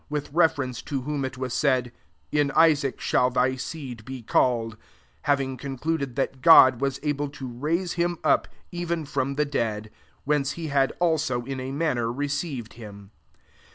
* 0.01 0.03
18 0.07 0.07
with 0.09 0.33
reference 0.33 0.81
to 0.81 1.01
whom 1.03 1.23
it 1.23 1.37
was 1.37 1.53
said, 1.53 1.91
^^n 2.33 2.49
Istfac 2.53 2.99
shall 2.99 3.29
thy 3.29 3.55
seed 3.55 4.03
be 4.03 4.23
called:" 4.23 4.71
19 4.71 4.79
having 5.25 5.57
concluded 5.57 6.15
that 6.15 6.41
God 6.41 6.81
was 6.81 6.99
able 7.03 7.29
to 7.29 7.47
raise 7.47 7.93
him 7.93 8.17
up 8.23 8.47
even 8.71 9.05
from 9.05 9.35
the 9.35 9.45
dead; 9.45 9.91
whence 10.23 10.53
he 10.53 10.69
had 10.69 10.91
also 10.99 11.43
in 11.45 11.59
a 11.59 11.71
manner 11.71 12.11
received 12.11 12.73
him. 12.73 13.11